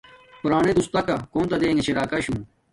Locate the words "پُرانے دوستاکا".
0.41-1.15